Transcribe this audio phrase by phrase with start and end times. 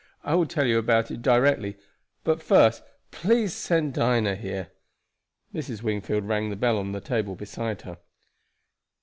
[0.23, 1.77] I will tell you about it directly,
[2.23, 4.71] but first please send for Dinah here."
[5.53, 5.83] Mrs.
[5.83, 7.99] Wingfield rang the bell on the table beside her.